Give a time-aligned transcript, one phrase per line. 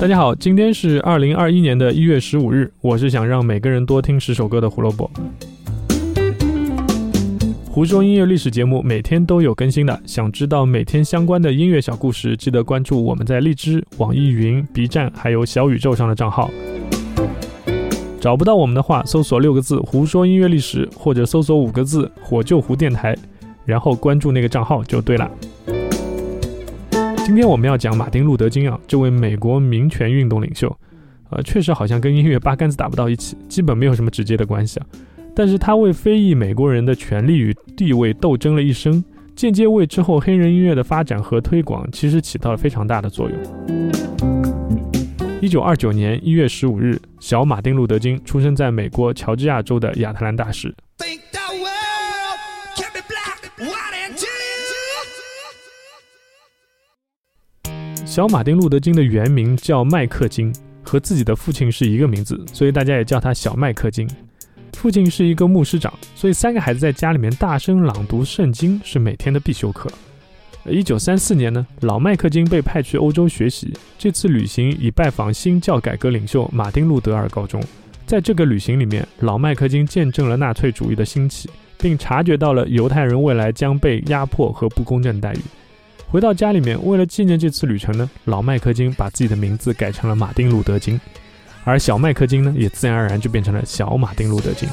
[0.00, 5.10] 大家好，今天是二零二一年的一月十五日，我是想让每个人多听十首歌的胡萝卜。
[7.68, 16.48] 胡说音乐历史节目每天都有更新的，想知道每天相关的音乐小故事，记得关注我们在荔枝、网易云、B 站还有小宇宙上的账号。
[18.20, 23.16] 找不到我们的话，搜索六个字“胡说音乐历史”或者搜索五个字“火救湖电台”，
[23.66, 25.28] 然后关注那个账号就对了。
[27.28, 30.74] 今天我们要讲马丁·路德·金啊，这位美国民权运动领袖，
[31.28, 34.86] 呃，确实好像跟音乐八竿子打不到一起，基本没有什么直接的关系啊。
[35.36, 39.04] 但是他为非裔美国人的权利与地位斗争了一生，
[39.36, 43.38] 间接为之后黑人音乐的发展和推广其实起到了非常大的作用。
[45.42, 50.74] 一九二九年一月十五日，小马丁·路德·金出生在美国乔治亚州的亚特兰大市。
[58.08, 60.50] 小马丁·路德·金的原名叫麦克金，
[60.82, 64.08] 和自己的父亲是一个名字，所以大家也叫他小麦克金。
[64.72, 69.90] 父亲是一个牧师长，所以三个孩子在家里面大声朗读圣经是每天的必修课。
[70.64, 77.62] 一九三四年呢，老麦克金被派去欧洲学习，这次旅行以拜访新教改革领袖马丁路德而告终。
[78.06, 85.40] 在这个旅行里面，老麦克金见证了纳粹主义的兴起，并察觉到了犹太人未来将被压迫和不公正待遇。
[86.10, 90.98] 回到家里面，为了纪念这次旅程呢，老麦克金把自己的名字改成了马丁路德金。
[91.64, 94.66] 而小麦克金呢，也自然而然就变成了小马丁路德金。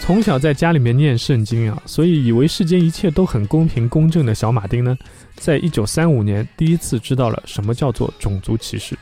[0.00, 4.96] 从小在家里面念圣经啊，所以以为世间一切都很公平公正的小马丁呢，
[5.34, 8.96] 在一九三五年第一次知道了什么叫做种族歧视。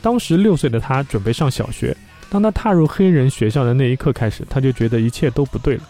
[0.00, 1.94] 当时六岁的他准备上小学，
[2.30, 5.82] 当他踏入黑人学校的那一刻开始，他就觉得一切都不对了。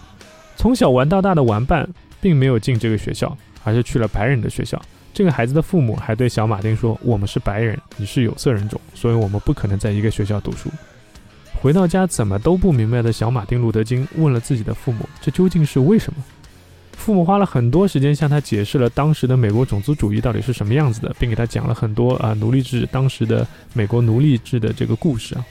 [0.56, 1.88] 从小玩到大的玩伴
[2.20, 4.80] 并没有进这个学校，而是去了白人的学校。
[5.14, 10.70] 这个孩子的父母还对小马丁说：“我们是白人，你是有色人种，所以我们不可能在一个学校读书。”
[11.60, 16.22] 回到家怎么都不明白的小马丁·路德·金问了自己的父母：“这究竟是为什么？”
[16.96, 25.44] 父母花了很多时间向他解释了当时的美国种族主义到底是什么样子的，并给他讲了很多啊奴隶制当时的美国奴隶制的这个故事啊。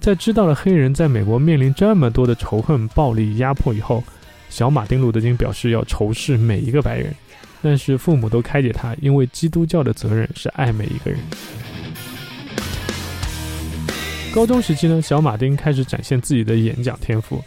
[0.00, 4.04] 在知道了黑人在美国面临这么多的仇恨、暴力、压迫以后，
[4.54, 7.12] 小马丁·路德·金表示要仇视每一个白人。
[7.60, 11.18] 但是父母都开解他，因为基督教的责任是爱每一个人。
[14.32, 17.42] 高中时期呢，小马丁开始展现自己的演讲天赋，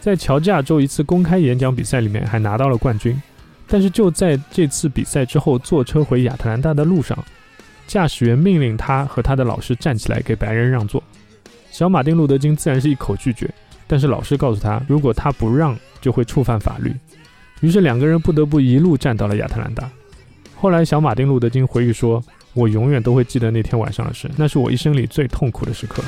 [0.00, 3.20] 在乔治亚州一次公开演讲比赛里面还拿到了冠军。
[3.66, 7.18] 但是就在这次比赛之后，坐车回亚特兰大的路上，
[7.88, 11.02] 驾驶员命令他和他的老师站起来给白人让座。
[11.72, 13.52] 小马丁·路德·金自然是一口拒绝，
[13.88, 16.94] 但是老师告诉他，如果他不让，就会触犯法律。
[17.62, 19.88] 于是两个人不得不一路站到了亚特兰大。
[20.54, 22.22] 后来，小马丁·路德·金回忆说
[22.54, 26.02] ：“我永远都会记得那天晚上的事，那是我一生里最痛苦的时刻。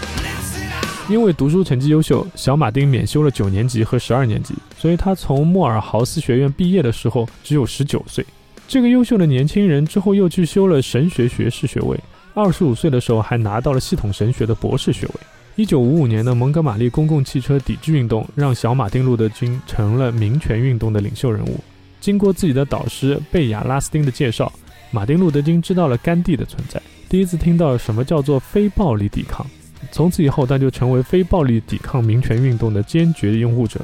[1.08, 8.24] 因为读书成绩优秀，小马丁免修了九年级和十二年级，所以他从莫尔豪斯学院毕业的时候只有十九岁。
[8.66, 11.98] 这个优秀的年轻人之后又去修了神学学士学位，
[12.32, 15.14] 二十五岁的时候还拿到了系统神学的博士学位。”
[15.56, 21.60] 一九五五年的蒙哥马利公共汽车抵制运动，让小马丁·路德·金成了民权运动的领袖人物。
[22.00, 24.52] 经过自己的导师贝亚·拉斯丁的介绍，
[24.90, 29.46] 马丁·路德·金知道了甘地的存在，第一次听到什么叫做非暴力抵抗。
[29.92, 33.80] 从此以后，他就成为非暴力抵抗民权运动的坚决拥护者。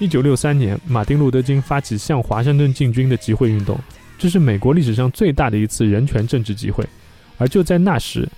[0.00, 3.78] 一九六三年，马丁·路德·金发起向华盛顿进军的集会运动，
[4.18, 6.84] 这是美国历史上最大的一次人权政治集会。
[7.36, 8.28] 而就在那时，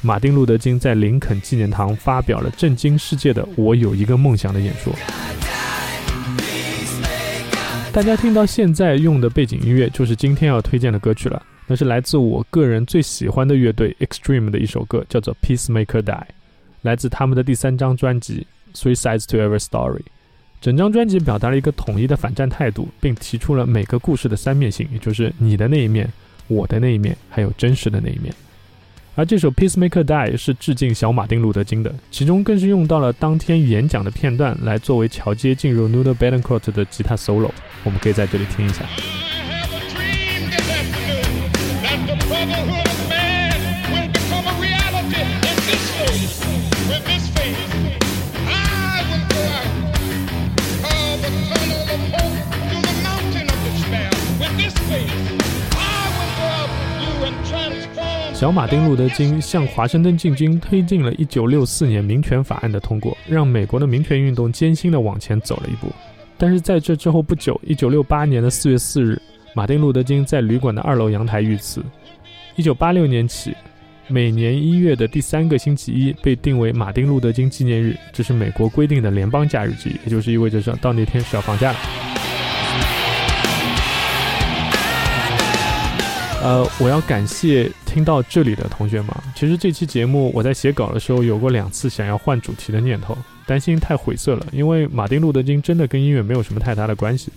[0.00, 4.92] 马丁·路德·金在林肯纪念堂发表了震惊世界的“我有一个梦想”的演说。
[7.92, 11.42] 大家听到现在用的背景音乐，就是今天要推荐的歌曲了。
[11.66, 16.02] 那是来自我个人最喜欢的乐队 Extreme 的一首歌，叫做《Peacemaker Die》，
[16.82, 18.46] 来自他们的第三张专辑
[18.78, 19.98] 《Three Sides to Every Story》。
[20.60, 26.08] 整张专辑表达了一个统一的反战态度，并提出了每个故事的三面性，也就是你的那一面、
[26.46, 28.32] 我的那一面，还有真实的那一面。
[29.18, 36.70] 而这首《Peacemaker Die》是致敬小马丁·路德·金的，其中更是用到了当天演讲的片段来作为桥接进入 n u d e b e t a n c o u r t
[36.70, 37.50] 的吉他 solo，
[37.82, 38.84] 我们可以在这里听一下。
[58.38, 65.92] 小马丁·路德·金向华盛顿进军，推进了1964年民权法案的通过，让美国的民权运动艰辛地往前走了一步。
[66.36, 69.20] 但是在这之后不久，1968年的4月4日，
[69.56, 71.82] 马丁·路德·金在旅馆的二楼阳台遇刺。
[72.54, 73.52] 一九八六年起，
[74.06, 82.07] 每年一月的第三个星期一被定为马丁路德金纪念日，这是美国规定的联邦假日之一，也就是意味着说到那天是要放假的。
[86.40, 89.10] 呃，我要感谢听到这里的同学们。
[89.34, 97.32] 其实这期节目我在写稿的时候有过两次想要换主题的念头，担心太晦涩了，因为马丁路德金真的跟音乐没有什么太大的关系。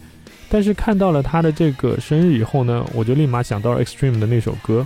[0.50, 4.86] 但是看到了他的这个生日以后呢，我就立马想到了 Extreme 的那首歌，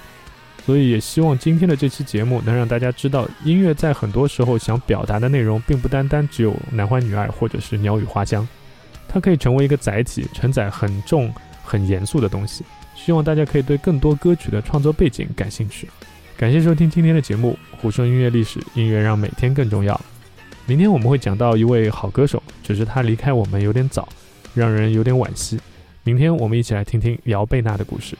[0.65, 8.47] 所以也希望今天的这期节目能让大家知道，音乐在很多时候想表达的内容，并不单单只有男欢女爱或者是鸟语花香，
[9.09, 11.33] 它可以成为一个载体，承载很重、
[11.63, 12.63] 很严肃的东西。
[12.95, 15.87] 希望大家可以对更多歌曲的创作背景感兴趣。
[16.37, 19.99] 感谢收听今天的节目《胡说音乐历史》，音乐让每天更重要。
[20.65, 24.09] 明天我们会讲到一位好歌手，只是他离开我们有点早，
[24.53, 25.59] 让人有点惋惜。
[26.03, 28.17] 明天我们一起来听听姚贝娜的故事。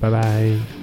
[0.00, 0.81] 拜拜。